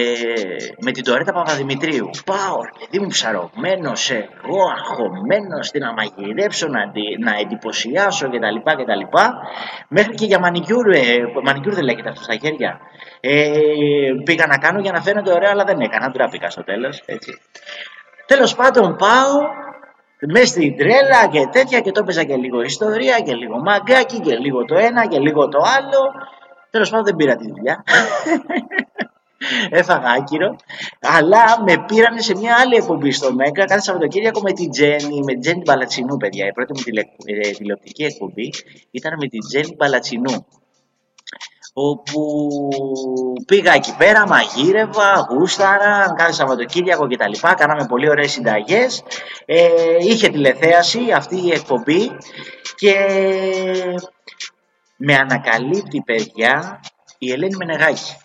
με 0.80 0.90
την 0.90 1.04
Τωρέτα 1.04 1.32
Παπαδημητρίου. 1.32 2.10
Πάω, 2.24 2.58
παιδί 2.78 2.98
μου, 2.98 3.08
ψαρωμένος, 3.08 4.10
εγώ 4.10 4.60
αγχωμένος, 4.76 5.70
τι 5.70 5.78
να 5.78 5.92
μαγειρέψω, 5.92 6.66
να, 6.68 6.80
να 7.18 7.38
εντυπωσιάσω 7.38 8.26
κτλ. 8.26 8.56
κτλ. 8.82 9.16
Μέχρι 9.88 10.14
και 10.14 10.24
για 10.24 10.38
μανικιούρ, 10.38 10.90
ε, 10.90 11.00
μανικιούρ 11.42 11.74
δεν 11.74 11.84
λέγεται 11.84 12.08
αυτό 12.08 12.22
στα 12.22 12.36
χέρια. 12.36 12.80
Ε, 13.20 13.50
πήγα 14.24 14.46
να 14.46 14.58
κάνω 14.58 14.80
για 14.80 14.92
να 14.92 15.02
φαίνεται 15.02 15.32
ωραία, 15.32 15.50
αλλά 15.50 15.64
δεν 15.64 15.80
έκανα. 15.80 16.10
Ντράπηκα 16.10 16.50
στο 16.50 16.64
τέλος. 16.64 17.02
Τέλος 18.26 18.54
πάντων, 18.54 18.96
πάω, 18.96 19.40
μες 20.32 20.48
στην 20.48 20.76
τρέλα 20.76 21.28
και 21.30 21.48
τέτοια 21.52 21.80
και 21.80 21.90
το 21.90 22.00
έπαιζα 22.00 22.24
και 22.24 22.36
λίγο 22.36 22.62
ιστορία 22.62 23.20
και 23.20 23.34
λίγο 23.34 23.58
μαγκάκι 23.58 24.20
και 24.20 24.36
λίγο 24.36 24.64
το 24.64 24.76
ένα 24.76 25.06
και 25.06 25.18
λίγο 25.18 25.48
το 25.48 25.58
άλλο 25.78 26.00
Τέλος 26.74 26.90
πάντων 26.90 27.04
δεν 27.04 27.16
πήρα 27.16 27.36
τη 27.36 27.48
δουλειά. 27.48 27.84
Έφαγα 29.80 30.08
άκυρο, 30.10 30.56
αλλά 31.00 31.62
με 31.66 31.84
πήρανε 31.86 32.20
σε 32.20 32.36
μια 32.36 32.56
άλλη 32.56 32.74
εκπομπή 32.74 33.10
στο 33.10 33.32
Μέγκα 33.32 33.64
κάθε 33.64 33.80
Σαββατοκύριακο 33.80 34.40
με 34.40 34.52
την 34.52 34.70
Τζέννη, 34.70 35.20
με 35.24 35.32
την 35.32 35.40
Τζέννη 35.40 35.62
Μπαλατσινού, 35.64 36.16
παιδιά. 36.16 36.46
Η 36.46 36.52
πρώτη 36.52 36.72
μου 36.72 36.82
τηλε, 36.82 37.00
ε, 37.24 37.50
τηλεοπτική 37.50 38.04
εκπομπή 38.04 38.52
ήταν 38.90 39.12
με 39.20 39.26
την 39.26 39.40
Τζέννη 39.40 39.74
Μπαλατσινού. 39.76 40.46
Όπου 41.72 42.48
πήγα 43.46 43.72
εκεί 43.72 43.96
πέρα, 43.96 44.26
μαγείρευα, 44.26 45.26
γούσταρα, 45.30 46.14
κάθε 46.16 46.32
Σαββατοκύριακο 46.32 47.06
κτλ. 47.06 47.54
Κάναμε 47.56 47.86
πολύ 47.88 48.10
ωραίες 48.10 48.32
συνταγές. 48.32 49.02
Ε, 49.44 49.68
είχε 50.00 50.28
τηλεθέαση 50.28 51.12
αυτή 51.14 51.46
η 51.46 51.50
εκπομπή 51.50 52.10
και 52.76 52.94
με 54.96 55.14
ανακαλύπτει 55.14 56.02
παιδιά 56.02 56.80
η 57.18 57.32
Ελένη 57.32 57.56
Μενεγάκη. 57.56 58.16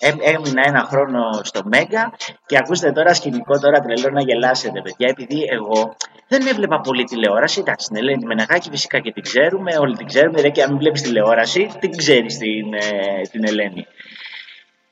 Έμεινα 0.00 0.62
ένα 0.66 0.84
χρόνο 0.90 1.40
στο 1.42 1.60
Μέγκα 1.64 2.12
και 2.46 2.56
ακούστε 2.58 2.92
τώρα 2.92 3.14
σκηνικό, 3.14 3.58
τώρα 3.58 3.80
τρελό 3.80 4.10
να 4.10 4.20
γελάσετε 4.20 4.80
παιδιά, 4.82 5.08
επειδή 5.08 5.46
εγώ 5.50 5.96
δεν 6.28 6.46
έβλεπα 6.46 6.80
πολύ 6.80 7.04
τηλεόραση. 7.04 7.60
Εντάξει, 7.60 7.86
την 7.86 7.96
Ελένη 7.96 8.24
Μενεγάκη 8.24 8.70
φυσικά 8.70 8.98
και 8.98 9.12
την 9.12 9.22
ξέρουμε, 9.22 9.76
όλοι 9.78 9.96
την 9.96 10.06
ξέρουμε, 10.06 10.40
δεν 10.40 10.52
και 10.52 10.62
αν 10.62 10.78
βλέπεις 10.78 11.02
τηλεόραση, 11.02 11.70
την 11.80 11.96
ξέρεις 11.96 12.38
την, 12.38 12.72
ε, 12.74 13.20
την 13.30 13.46
Ελένη. 13.46 13.86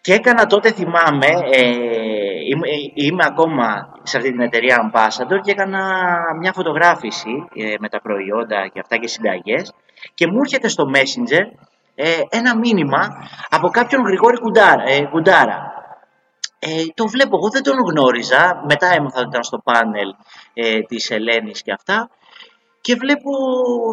Και 0.00 0.12
έκανα 0.12 0.46
τότε, 0.46 0.72
θυμάμαι, 0.72 1.26
ε, 1.52 1.70
είμαι, 2.50 2.68
είμαι, 2.94 3.24
ακόμα 3.26 3.98
σε 4.02 4.16
αυτή 4.16 4.30
την 4.30 4.40
εταιρεία 4.40 4.90
Ambassador 4.90 5.40
και 5.42 5.50
έκανα 5.50 5.80
μια 6.40 6.52
φωτογράφηση 6.52 7.48
ε, 7.54 7.74
με 7.78 7.88
τα 7.88 8.00
προϊόντα 8.00 8.68
και 8.72 8.80
αυτά 8.80 8.96
και 8.96 9.08
συνταγές 9.08 9.72
και 10.14 10.26
μου 10.26 10.40
έρχεται 10.40 10.68
στο 10.68 10.84
Messenger 10.94 11.44
ε, 11.94 12.20
ένα 12.28 12.56
μήνυμα 12.56 13.08
από 13.50 13.68
κάποιον 13.68 14.02
Γρηγόρη 14.02 14.40
Κουντάρα. 14.40 14.82
Ε, 14.86 15.04
Κουντάρα. 15.04 15.74
Ε, 16.58 16.84
το 16.94 17.06
βλέπω, 17.06 17.36
εγώ 17.36 17.48
δεν 17.50 17.62
τον 17.62 17.78
γνώριζα, 17.78 18.62
μετά 18.68 18.86
έμαθα 18.86 19.18
ότι 19.18 19.28
ήταν 19.28 19.44
στο 19.44 19.58
πάνελ 19.58 20.14
ε, 20.54 20.80
της 20.80 21.10
Ελένης 21.10 21.62
και 21.62 21.72
αυτά 21.72 22.10
και 22.80 22.94
βλέπω 22.94 23.30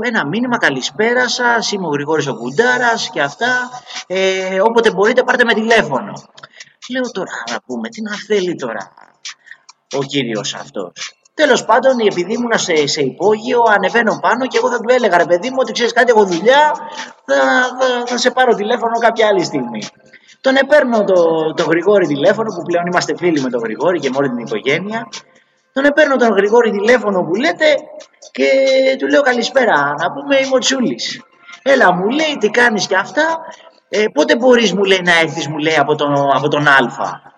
ένα 0.04 0.26
μήνυμα 0.28 0.58
«Καλησπέρα 0.58 1.30
σας, 1.30 1.72
είμαι 1.72 1.88
ο 1.88 1.90
Γρηγόρης 1.90 2.28
ο 2.28 2.36
Κουντάρας 2.36 3.10
και 3.10 3.22
αυτά, 3.22 3.70
ε, 4.08 4.62
όποτε 4.62 4.92
μπορείτε 4.92 5.24
πάρτε 5.24 5.44
με 5.44 5.54
τηλέφωνο». 5.54 6.14
Λέω 6.90 7.12
τώρα 7.12 7.44
να 7.52 7.62
πούμε, 7.66 7.90
τι 7.90 8.02
να 8.02 8.16
θέλει 8.16 8.56
τώρα 8.56 8.94
ο 9.98 10.04
κύριος 10.04 10.54
αυτός. 10.54 11.23
Τέλος 11.36 11.66
πάντων, 11.66 12.00
επειδή 12.00 12.34
ήμουν 12.34 12.58
σε, 12.58 12.88
σε 12.88 13.02
υπόγειο, 13.02 13.62
ανεβαίνω 13.76 14.20
πάνω 14.22 14.48
και 14.48 14.58
εγώ 14.58 14.70
θα 14.70 14.80
του 14.80 14.94
έλεγα 14.94 15.18
ρε 15.18 15.26
παιδί 15.26 15.50
μου 15.50 15.58
ότι 15.60 15.72
ξέρεις 15.72 15.94
κάτι, 15.94 16.12
εγώ 16.16 16.26
δουλειά, 16.26 16.72
θα, 17.26 17.36
θα, 17.80 18.04
θα, 18.06 18.18
σε 18.18 18.32
πάρω 18.32 18.54
τηλέφωνο 18.56 18.98
κάποια 19.00 19.28
άλλη 19.28 19.44
στιγμή. 19.44 19.82
Τον 20.42 20.56
επέρνω 20.56 21.04
το, 21.04 21.54
το 21.54 21.64
Γρηγόρη 21.64 22.08
τηλέφωνο, 22.08 22.56
που 22.56 22.62
πλέον 22.62 22.86
είμαστε 22.86 23.16
φίλοι 23.18 23.42
με 23.42 23.50
τον 23.50 23.60
Γρηγόρη 23.60 24.00
και 24.00 24.10
με 24.10 24.16
όλη 24.18 24.30
την 24.30 24.38
οικογένεια. 24.38 25.08
Τον 25.74 25.86
επέρνω 25.86 26.16
τον 26.16 26.30
Γρηγόρη 26.30 26.72
τηλέφωνο 26.72 27.24
που 27.24 27.36
λέτε 27.36 27.66
και 28.32 28.48
του 29.00 29.08
λέω 29.08 29.22
καλησπέρα, 29.22 29.96
να 29.98 30.12
πούμε 30.12 30.38
είμαι 30.38 30.56
ο 30.56 30.58
Τσούλης. 30.58 31.22
Έλα 31.64 31.94
μου 31.94 32.10
λέει 32.10 32.38
τι 32.40 32.50
κάνεις 32.50 32.88
και 32.88 32.96
αυτά, 32.96 33.38
ε, 33.90 34.06
πότε 34.14 34.36
μπορείς 34.36 34.74
μου 34.74 34.84
λέει 34.84 35.02
να 35.04 35.20
έρθεις 35.20 35.48
μου 35.48 35.58
λέει 35.58 35.76
από 35.78 35.96
τον, 35.96 36.14
από 36.36 36.48
τον 36.48 36.68
Α. 36.68 37.33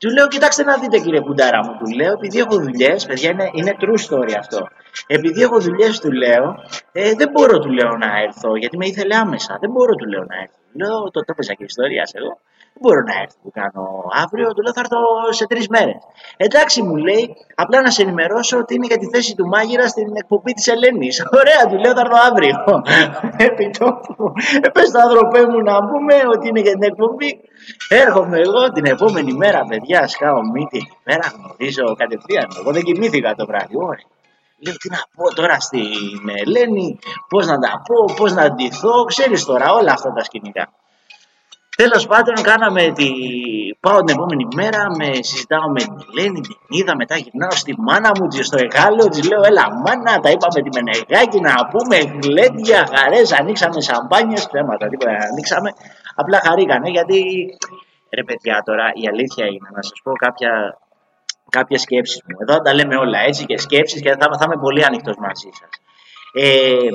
Του 0.00 0.08
λέω, 0.10 0.28
κοιτάξτε 0.28 0.62
να 0.62 0.78
δείτε 0.78 0.98
κύριε 0.98 1.20
Κουντάρα 1.20 1.60
μου, 1.64 1.76
του 1.78 1.94
λέω, 1.98 2.12
επειδή 2.12 2.38
έχω 2.38 2.56
δουλειές, 2.66 3.06
παιδιά 3.06 3.30
είναι, 3.30 3.50
είναι 3.52 3.76
true 3.80 4.00
story 4.06 4.32
αυτό. 4.38 4.68
Επειδή 5.06 5.42
έχω 5.42 5.60
δουλειές, 5.60 6.00
του 6.00 6.12
λέω, 6.12 6.44
ε, 6.92 7.14
δεν 7.14 7.30
μπορώ, 7.30 7.58
του 7.58 7.70
λέω 7.72 7.96
να 7.96 8.20
έρθω, 8.26 8.56
γιατί 8.56 8.76
με 8.76 8.86
ήθελε 8.86 9.16
άμεσα. 9.16 9.58
Δεν 9.60 9.70
μπορώ, 9.70 9.94
του 9.94 10.06
λέω 10.06 10.24
να 10.24 10.36
έρθω. 10.42 10.58
Λέω, 10.80 11.10
το 11.10 11.20
έπαιζα 11.26 11.54
και 11.54 11.64
ιστορία 11.64 12.04
εγώ. 12.12 12.38
Δεν 12.72 12.82
μπορώ 12.82 13.00
να 13.10 13.14
έρθω 13.22 13.36
που 13.42 13.50
κάνω 13.60 13.82
αύριο, 14.24 14.46
του 14.54 14.62
λέω 14.62 14.72
θα 14.72 14.82
έρθω 14.84 14.98
σε 15.38 15.46
τρεις 15.46 15.68
μέρες. 15.68 16.00
Εντάξει, 16.36 16.82
μου 16.82 16.96
λέει, 16.96 17.36
απλά 17.54 17.82
να 17.82 17.90
σε 17.90 18.02
ενημερώσω 18.02 18.58
ότι 18.58 18.74
είναι 18.74 18.86
για 18.86 18.98
τη 18.98 19.06
θέση 19.12 19.34
του 19.34 19.46
μάγειρα 19.46 19.88
στην 19.88 20.16
εκπομπή 20.16 20.52
της 20.52 20.66
Ελένης. 20.66 21.22
Ωραία, 21.40 21.62
του 21.68 21.76
λέω 21.82 21.92
θα 21.96 22.02
έρθω 22.06 22.18
αύριο. 22.28 22.56
Επί 23.48 23.70
τόπου. 23.78 24.32
Ε, 24.62 24.68
Πες 24.68 24.90
το 24.90 24.98
άνθρωπέ 25.06 25.40
μου 25.50 25.60
να 25.70 25.74
πούμε 25.88 26.14
ότι 26.34 26.48
είναι 26.48 26.60
για 26.60 26.72
την 26.72 26.82
εκπομπή. 26.82 27.30
Έρχομαι 27.88 28.38
εγώ 28.38 28.72
την 28.72 28.84
επόμενη 28.84 29.32
μέρα, 29.32 29.60
παιδιά, 29.68 30.08
σκάω 30.08 30.40
μύτη 30.52 30.78
εκεί 30.78 30.98
πέρα, 31.02 31.24
γνωρίζω 31.36 31.94
κατευθείαν. 32.00 32.48
Εγώ 32.60 32.70
δεν 32.72 32.82
κοιμήθηκα 32.82 33.34
το 33.34 33.46
βράδυ, 33.46 33.76
όχι. 33.92 34.06
Λέω 34.64 34.76
τι 34.76 34.88
να 34.90 35.00
πω 35.14 35.34
τώρα 35.34 35.60
στην 35.60 36.28
Ελένη, 36.44 36.98
πώς 37.28 37.46
να 37.46 37.58
τα 37.58 37.82
πω, 37.86 38.14
πώς 38.16 38.32
να 38.32 38.44
ντυθώ, 38.50 39.04
ξέρεις 39.04 39.44
τώρα 39.44 39.72
όλα 39.72 39.92
αυτά 39.92 40.12
τα 40.12 40.24
σκηνικά. 40.24 40.72
Τέλος 41.82 42.06
πάντων, 42.06 42.34
κάναμε 42.42 42.92
τη... 42.98 43.08
πάω 43.80 43.98
την 44.04 44.14
επόμενη 44.16 44.46
μέρα, 44.54 44.80
με 44.98 45.08
συζητάω 45.28 45.68
με 45.74 45.80
την 45.80 45.96
Ελένη, 46.10 46.40
την 46.40 46.56
είδα, 46.68 46.96
μετά 46.96 47.16
γυρνάω 47.16 47.50
στη 47.50 47.74
μάνα 47.78 48.10
μου, 48.16 48.42
στο 48.48 48.58
εγάλεο, 48.64 49.08
της 49.08 49.28
λέω: 49.28 49.42
Έλα, 49.50 49.64
μάνα, 49.84 50.12
τα 50.24 50.30
είπαμε 50.30 50.58
τη 50.64 50.70
Μενεγάκη 50.76 51.40
να 51.40 51.54
πούμε 51.72 51.96
γλέντια, 52.22 52.88
χαρές, 52.94 53.32
ανοίξαμε 53.32 53.80
σαμπάνιες, 53.80 54.44
θέματα, 54.52 54.88
τίποτα, 54.88 55.10
ανοίξαμε. 55.30 55.70
Απλά 56.14 56.40
χαρήκανε 56.46 56.88
γιατί, 56.90 57.18
ρε 58.16 58.22
παιδιά, 58.24 58.62
τώρα 58.64 58.86
η 58.94 59.04
αλήθεια 59.12 59.46
είναι 59.46 59.68
να 59.76 59.82
σας 59.82 59.98
πω 60.02 60.12
κάποια, 60.12 60.78
κάποια 61.50 61.78
σκέψεις 61.78 62.22
μου. 62.24 62.36
Εδώ 62.42 62.60
τα 62.60 62.74
λέμε 62.74 62.96
όλα 62.96 63.18
έτσι 63.28 63.44
και 63.44 63.58
σκέψεις 63.58 64.00
και 64.00 64.10
θα, 64.10 64.26
θα 64.38 64.44
είμαι 64.46 64.60
πολύ 64.60 64.84
ανοιχτός 64.84 65.16
μαζί 65.26 65.50
σας. 65.58 65.72
Ε, 66.32 66.88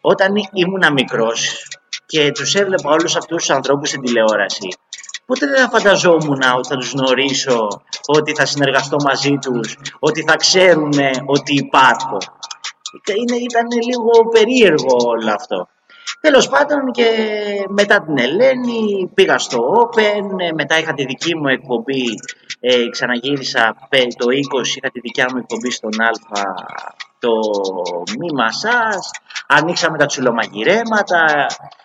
όταν 0.00 0.30
ήμουν 0.52 0.92
μικρός, 0.92 1.40
και 2.06 2.30
τους 2.32 2.54
έβλεπα 2.54 2.90
όλους 2.90 3.16
αυτούς 3.16 3.36
τους 3.36 3.50
ανθρώπους 3.50 3.88
στην 3.88 4.00
τηλεόραση, 4.00 4.68
ποτέ 5.26 5.46
δεν 5.46 5.56
θα 5.56 5.68
φανταζόμουν 5.68 6.42
ότι 6.56 6.68
θα 6.68 6.76
τους 6.76 6.92
γνωρίσω, 6.92 7.68
ότι 8.06 8.34
θα 8.34 8.46
συνεργαστώ 8.46 8.96
μαζί 9.04 9.38
τους, 9.40 9.76
ότι 9.98 10.22
θα 10.22 10.36
ξέρουν 10.36 10.92
ότι 11.26 11.54
υπάρχω. 11.54 12.16
Είναι, 13.14 13.36
ήταν 13.36 13.66
λίγο 13.88 14.28
περίεργο 14.30 14.96
όλο 15.06 15.32
αυτό. 15.32 15.68
Τέλος 16.20 16.48
πάντων 16.48 16.92
και 16.92 17.08
μετά 17.68 18.02
την 18.02 18.18
Ελένη 18.18 19.10
πήγα 19.14 19.38
στο 19.38 19.58
Open, 19.58 20.52
μετά 20.54 20.78
είχα 20.78 20.94
τη 20.94 21.04
δική 21.04 21.36
μου 21.36 21.48
εκπομπή, 21.48 22.04
ε, 22.60 22.88
ξαναγύρισα 22.88 23.76
το 23.90 24.26
20, 24.26 24.76
είχα 24.76 24.90
τη 24.90 25.00
δικιά 25.00 25.26
μου 25.30 25.38
εκπομπή 25.38 25.70
στον 25.70 26.00
Α 26.00 26.10
το 27.26 27.34
μη 28.18 28.30
μασάς, 28.40 29.10
ανοίξαμε 29.46 29.98
τα 29.98 30.06
τσουλομαγειρέματα, 30.06 31.22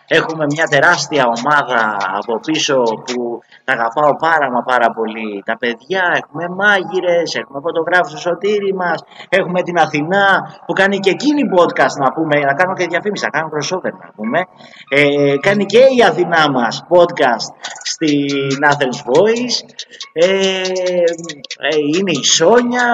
έχουμε 0.07 0.45
μια 0.53 0.65
τεράστια 0.74 1.24
ομάδα 1.38 1.81
από 2.19 2.33
πίσω 2.39 2.77
που 3.05 3.39
τα 3.65 3.74
αγαπάω 3.74 4.13
πάρα 4.27 4.48
μα 4.53 4.62
πάρα 4.71 4.89
πολύ. 4.98 5.43
Τα 5.45 5.55
παιδιά, 5.62 6.03
έχουμε 6.19 6.45
μάγειρες, 6.60 7.36
έχουμε 7.41 7.60
φωτογράφους 7.65 8.12
στο 8.12 8.19
σωτήρι 8.19 8.74
μας, 8.81 8.98
έχουμε 9.29 9.62
την 9.62 9.77
Αθηνά 9.77 10.27
που 10.65 10.74
κάνει 10.74 10.98
και 11.00 11.10
εκείνη 11.10 11.41
podcast 11.57 11.95
να 12.03 12.10
πούμε, 12.15 12.36
να 12.50 12.53
κάνω 12.60 12.74
και 12.74 12.86
διαφήμιση, 12.93 13.24
να 13.27 13.33
κάνω 13.36 13.50
crossover 13.53 13.93
να 14.03 14.10
πούμε, 14.15 14.39
ε, 14.89 15.36
κάνει 15.48 15.65
και 15.65 15.83
η 15.98 16.00
Αθηνά 16.10 16.43
μας 16.51 16.74
podcast 16.93 17.48
στην 17.93 18.57
Athens 18.71 19.00
Voice, 19.10 19.57
ε, 20.13 20.27
ε, 21.67 21.77
είναι 21.95 22.13
η 22.21 22.24
Σόνια, 22.24 22.88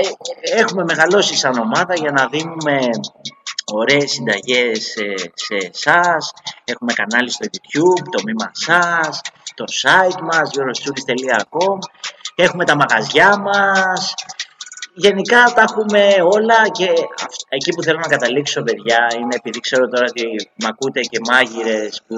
ε, 0.00 0.60
έχουμε 0.60 0.82
μεγαλώσει 0.84 1.34
σαν 1.36 1.54
ομάδα 1.58 1.69
για 1.94 2.10
να 2.10 2.26
δίνουμε 2.26 2.78
ωραίες 3.72 4.10
συνταγές 4.10 4.84
σε, 4.84 5.14
σε 5.34 5.68
εσάς. 5.70 6.32
Έχουμε 6.64 6.92
κανάλι 6.92 7.30
στο 7.30 7.46
YouTube, 7.52 8.04
το 8.10 8.22
Μήμα 8.24 8.50
σας, 8.52 9.20
το 9.54 9.64
site 9.82 10.20
μας, 10.22 10.50
eurostudis.com. 10.56 11.78
Έχουμε 12.34 12.64
τα 12.64 12.76
μαγαζιά 12.76 13.38
μας. 13.38 14.14
Γενικά 14.94 15.52
τα 15.54 15.62
έχουμε 15.62 16.14
όλα 16.22 16.68
και 16.68 16.88
εκεί 17.48 17.70
που 17.74 17.82
θέλω 17.82 17.98
να 17.98 18.08
καταλήξω 18.08 18.62
παιδιά 18.62 19.06
είναι 19.16 19.34
επειδή 19.34 19.60
ξέρω 19.60 19.88
τώρα 19.88 20.04
ότι 20.08 20.50
μ' 20.54 20.66
ακούτε 20.66 21.00
και 21.00 21.18
μάγειρες 21.30 22.02
που 22.06 22.16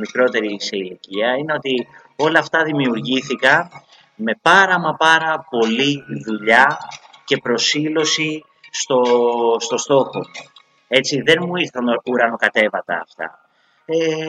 μικρότεροι 0.00 0.56
σε 0.60 0.76
ηλικία 0.76 1.36
είναι 1.38 1.52
ότι 1.52 1.88
όλα 2.16 2.38
αυτά 2.38 2.62
δημιουργήθηκαν 2.62 3.68
με 4.14 4.38
πάρα 4.42 4.78
μα 4.78 4.94
πάρα 4.94 5.46
πολύ 5.50 6.04
δουλειά 6.26 6.78
και 7.24 7.36
προσήλωση 7.36 8.44
στο, 8.70 9.02
στο 9.58 9.76
στόχο. 9.76 10.20
Έτσι 10.88 11.20
δεν 11.20 11.36
μου 11.46 11.56
ήρθαν 11.56 12.00
ουρανοκατέβατα 12.04 13.04
αυτά. 13.06 13.38
Ε, 13.84 14.26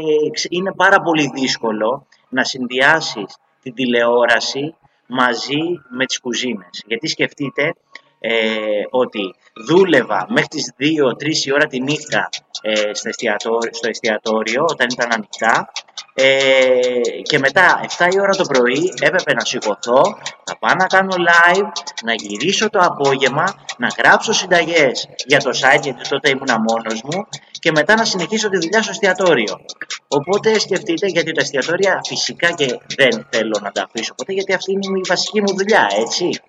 είναι 0.50 0.74
πάρα 0.74 1.02
πολύ 1.02 1.32
δύσκολο 1.34 2.08
να 2.30 2.44
συνδυάσεις 2.44 3.38
την 3.62 3.74
τηλεόραση 3.74 4.76
μαζί 5.08 5.62
με 5.90 6.06
τις 6.06 6.20
κουζίνες. 6.20 6.84
Γιατί 6.86 7.08
σκεφτείτε, 7.08 7.76
ε, 8.24 8.84
ότι 8.90 9.36
δούλευα 9.68 10.26
μέχρι 10.30 10.48
τις 10.48 10.74
2-3 10.80 11.46
η 11.46 11.54
ώρα 11.54 11.66
τη 11.66 11.82
νύχτα 11.82 12.30
ε, 12.62 12.94
στο, 12.94 13.10
εστιατόριο, 13.10 13.74
στο 13.74 13.90
εστιατόριο 13.90 14.66
όταν 14.70 14.88
ήταν 14.92 15.10
ανοιχτά 15.12 15.72
ε, 16.14 17.22
και 17.22 17.40
μετά 17.40 17.86
7 17.98 18.14
η 18.14 18.20
ώρα 18.20 18.36
το 18.36 18.44
πρωί 18.44 18.94
έπρεπε 19.02 19.34
να 19.34 19.46
σηκωθώ, 19.46 20.02
να 20.48 20.56
πάω 20.60 20.74
να 20.76 20.86
κάνω 20.86 21.16
live, 21.30 21.72
να 22.04 22.14
γυρίσω 22.14 22.70
το 22.70 22.80
απόγευμα, 22.80 23.44
να 23.78 23.88
γράψω 23.98 24.34
συνταγές 24.34 25.10
για 25.26 25.40
το 25.40 25.50
site 25.50 25.82
γιατί 25.82 26.10
τότε 26.10 26.30
ήμουνα 26.30 26.60
μόνος 26.60 27.02
μου 27.04 27.28
και 27.60 27.72
μετά 27.72 27.96
να 27.96 28.06
συνεχίσω 28.06 28.50
τη 28.50 28.58
δουλειά 28.58 28.82
στο 28.82 28.92
εστιατόριο. 28.92 29.60
Οπότε 30.08 30.60
σκεφτείτε 30.60 31.08
γιατί 31.08 31.32
τα 31.32 31.42
εστιατόρια 31.42 32.02
φυσικά 32.08 32.52
και 32.52 32.66
δεν 32.98 33.28
θέλω 33.30 33.60
να 33.62 33.72
τα 33.72 33.84
αφήσω 33.84 34.14
ποτέ 34.16 34.34
γιατί 34.34 34.54
αυτή 34.54 34.72
είναι 34.72 35.00
η 35.00 35.08
βασική 35.08 35.42
μου 35.42 35.58
δουλειά, 35.58 35.88
έτσι. 36.00 36.42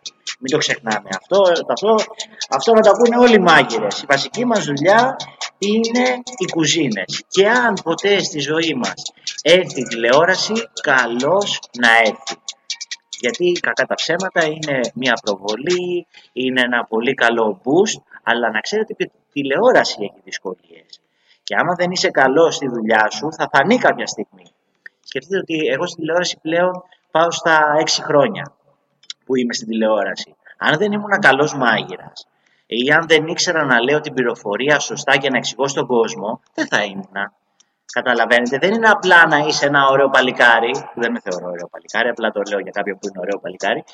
Μην 0.44 0.52
το 0.52 0.58
ξεχνάμε 0.58 1.08
αυτό. 1.20 1.42
Αυτό, 1.68 1.94
αυτό 2.50 2.74
να 2.74 2.80
τα 2.80 2.92
πούνε 2.92 3.16
όλοι 3.16 3.34
οι 3.34 3.38
μάγειρες. 3.38 4.02
Η 4.02 4.04
βασική 4.08 4.44
μας 4.44 4.64
δουλειά 4.64 5.16
είναι 5.58 6.04
οι 6.38 6.50
κουζίνες. 6.50 7.24
Και 7.28 7.48
αν 7.48 7.74
ποτέ 7.84 8.22
στη 8.22 8.38
ζωή 8.38 8.74
μας 8.74 8.94
έρθει 9.42 9.80
η 9.80 9.82
τηλεόραση, 9.82 10.52
καλώς 10.82 11.60
να 11.78 11.88
έρθει. 11.98 12.36
Γιατί 13.20 13.52
κακά 13.60 13.84
τα 13.84 13.94
ψέματα 13.94 14.44
είναι 14.44 14.80
μια 14.94 15.12
προβολή, 15.24 16.06
είναι 16.32 16.60
ένα 16.60 16.84
πολύ 16.84 17.14
καλό 17.14 17.60
boost, 17.64 18.02
αλλά 18.22 18.50
να 18.50 18.60
ξέρετε 18.60 18.92
ότι 18.92 19.04
η 19.04 19.10
τηλεόραση 19.32 19.96
έχει 20.00 20.20
δυσκολίες. 20.24 21.00
Και 21.42 21.54
άμα 21.58 21.74
δεν 21.74 21.90
είσαι 21.90 22.10
καλός 22.10 22.54
στη 22.54 22.68
δουλειά 22.68 23.10
σου, 23.10 23.32
θα 23.32 23.48
φανεί 23.52 23.78
κάποια 23.78 24.06
στιγμή. 24.06 24.46
Σκεφτείτε 25.04 25.38
ότι 25.38 25.56
εγώ 25.72 25.86
στη 25.86 26.00
τηλεόραση 26.00 26.38
πλέον 26.42 26.82
πάω 27.10 27.30
στα 27.30 27.76
6 27.78 28.02
χρόνια 28.02 28.54
που 29.24 29.36
είμαι 29.36 29.52
στην 29.52 29.68
τηλεόραση. 29.68 30.36
Αν 30.58 30.78
δεν 30.78 30.92
ήμουν 30.92 31.18
καλός 31.20 31.54
μάγειρας 31.54 32.26
ή 32.66 32.90
αν 32.90 33.06
δεν 33.08 33.26
ήξερα 33.26 33.64
να 33.64 33.80
λέω 33.80 34.00
την 34.00 34.14
πληροφορία 34.14 34.78
σωστά 34.78 35.16
και 35.16 35.28
να 35.30 35.36
εξηγώ 35.36 35.68
στον 35.68 35.86
κόσμο, 35.86 36.40
δεν 36.54 36.66
θα 36.66 36.82
ήμουν. 36.84 37.16
Καταλαβαίνετε, 37.92 38.58
δεν 38.58 38.72
είναι 38.74 38.88
απλά 38.88 39.26
να 39.26 39.36
είσαι 39.36 39.66
ένα 39.66 39.86
ωραίο 39.86 40.08
παλικάρι, 40.08 40.70
δεν 40.94 41.10
με 41.12 41.20
θεωρώ 41.20 41.46
ωραίο 41.46 41.68
παλικάρι, 41.70 42.08
απλά 42.08 42.30
το 42.30 42.40
λέω 42.50 42.58
για 42.58 42.70
κάποιον 42.74 42.98
που 42.98 43.06
είναι 43.08 43.20
ωραίο 43.20 43.38
παλικάρι. 43.40 43.84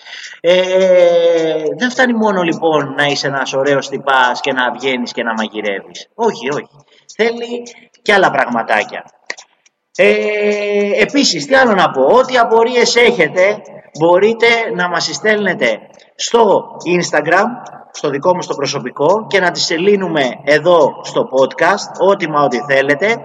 Ε, 0.41 1.63
δεν 1.79 1.91
φτάνει 1.91 2.13
μόνο 2.13 2.43
λοιπόν 2.43 2.95
να 2.97 3.05
είσαι 3.05 3.27
ένας 3.27 3.53
ωραίος 3.53 3.89
τυπάς 3.89 4.41
και 4.41 4.53
να 4.53 4.73
βγαίνεις 4.73 5.13
και 5.13 5.23
να 5.23 5.33
μαγειρεύεις. 5.33 6.09
Όχι, 6.15 6.49
όχι. 6.53 6.77
Θέλει 7.17 7.63
και 8.03 8.13
άλλα 8.13 8.31
πραγματάκια. 8.31 9.05
Ε, 9.97 11.03
επίσης, 11.03 11.47
τι 11.47 11.55
άλλο 11.55 11.75
να 11.75 11.91
πω, 11.91 12.03
ό,τι 12.03 12.39
απορίες 12.39 12.97
έχετε 12.97 13.63
μπορείτε 13.99 14.47
να 14.75 14.89
μας 14.89 15.05
στέλνετε 15.13 15.79
στο 16.15 16.65
Instagram, 16.99 17.47
στο 17.91 18.09
δικό 18.11 18.35
μου 18.35 18.43
στο 18.43 18.55
προσωπικό 18.55 19.27
και 19.29 19.41
να 19.41 19.51
τις 19.51 19.65
σελίνουμε 19.65 20.23
εδώ 20.45 21.01
στο 21.03 21.29
podcast, 21.37 22.09
ό,τι 22.09 22.29
μα 22.29 22.43
ό,τι 22.43 22.59
θέλετε. 22.69 23.17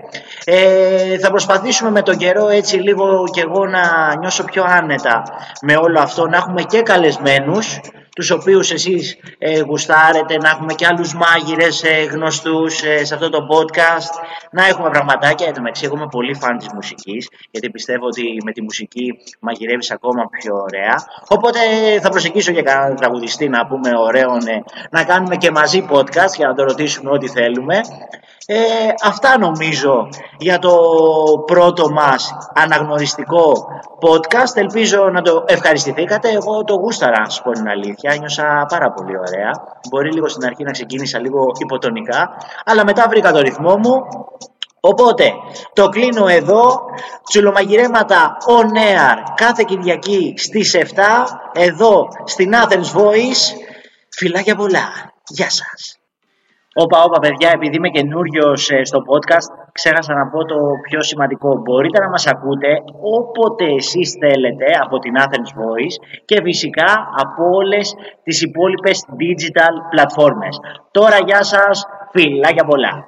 Ε, 0.45 1.17
θα 1.17 1.29
προσπαθήσουμε 1.29 1.91
με 1.91 2.01
τον 2.01 2.17
καιρό 2.17 2.47
έτσι 2.47 2.75
λίγο 2.77 3.23
και 3.31 3.41
εγώ 3.41 3.65
να 3.65 4.15
νιώσω 4.19 4.43
πιο 4.43 4.63
άνετα 4.67 5.23
με 5.61 5.75
όλο 5.75 5.99
αυτό, 5.99 6.27
να 6.27 6.37
έχουμε 6.37 6.61
και 6.61 6.81
καλεσμένους 6.81 7.79
τους 8.15 8.31
οποίους 8.31 8.71
εσείς 8.71 9.17
ε, 9.37 9.59
γουστάρετε, 9.59 10.37
να 10.37 10.49
έχουμε 10.49 10.73
και 10.73 10.85
άλλους 10.85 11.13
μάγειρες 11.13 11.83
ε, 11.83 12.03
γνωστούς 12.03 12.83
ε, 12.83 13.05
σε 13.05 13.13
αυτό 13.13 13.29
το 13.29 13.39
podcast, 13.49 14.13
να 14.51 14.65
έχουμε 14.65 14.89
πραγματάκια. 14.89 15.47
Εν 15.47 15.53
τω 15.53 15.61
μεταξύ, 15.61 15.85
εγώ 15.85 15.95
είμαι 15.95 16.07
πολύ 16.11 16.33
φαν 16.35 16.57
της 16.57 16.67
μουσικής, 16.73 17.29
γιατί 17.51 17.69
πιστεύω 17.69 18.05
ότι 18.05 18.23
με 18.45 18.51
τη 18.51 18.61
μουσική 18.61 19.17
μαγειρεύεις 19.39 19.91
ακόμα 19.91 20.29
πιο 20.39 20.55
ωραία. 20.55 20.95
Οπότε 21.27 21.59
θα 22.01 22.09
προσεγγίσω 22.09 22.51
και 22.51 22.61
κανέναν 22.61 22.95
τραγουδιστή 22.95 23.49
να 23.49 23.65
πούμε 23.67 23.89
ωραίο, 23.97 24.37
ναι, 24.43 24.59
να 24.91 25.03
κάνουμε 25.03 25.35
και 25.35 25.51
μαζί 25.51 25.85
podcast 25.89 26.33
για 26.37 26.47
να 26.47 26.53
το 26.53 26.63
ρωτήσουμε 26.63 27.09
ό,τι 27.11 27.27
θέλουμε. 27.27 27.79
Ε, 28.45 28.57
αυτά 29.03 29.37
νομίζω 29.37 30.07
για 30.37 30.59
το 30.59 30.75
πρώτο 31.45 31.89
μας 31.89 32.37
αναγνωριστικό 32.53 33.67
podcast. 34.01 34.55
Ελπίζω 34.55 35.09
να 35.09 35.21
το 35.21 35.43
ευχαριστηθήκατε. 35.47 36.29
Εγώ 36.29 36.63
το 36.63 36.73
γούσταρα, 36.73 37.19
να 37.19 37.29
σας 37.29 37.41
πω 37.41 37.51
την 37.51 37.67
αλήθεια. 37.67 38.15
Νιώσα 38.15 38.65
πάρα 38.69 38.91
πολύ 38.91 39.17
ωραία. 39.17 39.51
Μπορεί 39.89 40.11
λίγο 40.11 40.27
στην 40.27 40.45
αρχή 40.45 40.63
να 40.63 40.71
ξεκίνησα 40.71 41.19
λίγο 41.19 41.51
υποτονικά, 41.59 42.29
αλλά 42.65 42.85
μετά 42.85 43.05
βρήκα 43.09 43.31
το 43.31 43.39
ρυθμό 43.39 43.77
μου. 43.77 44.01
Οπότε, 44.79 45.31
το 45.73 45.89
κλείνω 45.89 46.27
εδώ. 46.27 46.79
Τσουλομαγειρέματα 47.29 48.37
on 48.47 48.77
air 48.77 49.17
κάθε 49.35 49.63
Κυριακή 49.67 50.33
στις 50.37 50.75
7, 50.75 51.01
εδώ 51.53 52.07
στην 52.25 52.53
Athens 52.55 52.99
Voice. 52.99 53.57
Φιλάκια 54.09 54.55
πολλά. 54.55 55.13
Γεια 55.27 55.49
σας. 55.49 56.02
Όπα, 56.75 57.03
όπα, 57.03 57.19
παιδιά, 57.19 57.49
επειδή 57.53 57.75
είμαι 57.75 57.89
καινούριος 57.89 58.69
ε, 58.69 58.83
στο 58.83 58.99
podcast, 59.09 59.47
ξέχασα 59.71 60.13
να 60.13 60.25
πω 60.31 60.45
το 60.45 60.57
πιο 60.87 61.01
σημαντικό. 61.03 61.49
Μπορείτε 61.63 61.99
να 61.99 62.09
μας 62.09 62.27
ακούτε 62.27 62.67
όποτε 63.17 63.65
εσείς 63.79 64.17
θέλετε 64.21 64.65
από 64.83 64.99
την 64.99 65.13
Athens 65.23 65.51
Voice 65.59 65.95
και 66.25 66.37
φυσικά 66.43 66.89
από 67.23 67.43
όλες 67.59 67.95
τις 68.23 68.41
υπόλοιπες 68.41 69.05
digital 69.21 69.73
πλατφόρμες. 69.89 70.59
Τώρα, 70.91 71.17
γεια 71.25 71.43
σας, 71.43 71.85
φιλάκια 72.11 72.65
πολλά. 72.65 73.05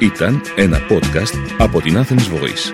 Ήταν 0.00 0.40
ένα 0.56 0.78
podcast 0.90 1.34
από 1.58 1.80
την 1.80 1.94
Athens 2.02 2.26
Voice. 2.34 2.64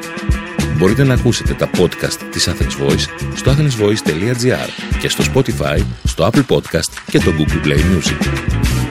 Μπορείτε 0.78 1.04
να 1.04 1.14
ακούσετε 1.14 1.54
τα 1.54 1.70
podcast 1.78 2.18
της 2.32 2.48
Athens 2.50 2.74
Voice 2.82 3.04
στο 3.34 3.50
athensvoice.gr 3.50 4.68
και 5.00 5.08
στο 5.08 5.22
Spotify, 5.30 5.78
στο 6.04 6.28
Apple 6.28 6.46
Podcast 6.54 6.90
και 7.10 7.18
το 7.18 7.30
Google 7.38 7.66
Play 7.66 7.80
Music. 7.92 8.81